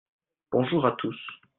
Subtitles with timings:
[0.51, 1.17] bonjour à tous.